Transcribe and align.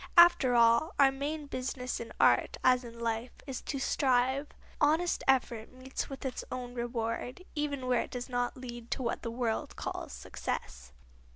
After 0.17 0.55
all, 0.55 0.95
our 0.97 1.11
main 1.11 1.45
business 1.45 1.99
in 1.99 2.11
art, 2.19 2.57
as 2.63 2.83
in 2.83 2.97
life, 2.99 3.33
is 3.45 3.61
to 3.61 3.77
strive. 3.77 4.47
Honest 4.81 5.23
effort 5.27 5.71
meets 5.71 6.09
with 6.09 6.25
its 6.25 6.43
own 6.51 6.73
reward, 6.73 7.43
even 7.53 7.85
where 7.85 8.01
it 8.01 8.09
does 8.09 8.27
not 8.27 8.57
lead 8.57 8.89
to 8.89 9.03
what 9.03 9.21
the 9.21 9.29
world 9.29 9.75
calls 9.75 10.11
success. 10.11 10.91